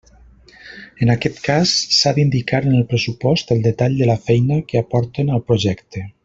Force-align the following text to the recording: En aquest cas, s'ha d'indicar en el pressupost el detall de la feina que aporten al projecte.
En 1.05 1.11
aquest 1.15 1.41
cas, 1.47 1.73
s'ha 1.97 2.13
d'indicar 2.17 2.61
en 2.69 2.79
el 2.79 2.87
pressupost 2.95 3.53
el 3.57 3.63
detall 3.69 3.99
de 4.01 4.09
la 4.13 4.17
feina 4.31 4.59
que 4.73 4.83
aporten 4.83 5.31
al 5.37 5.47
projecte. 5.53 6.05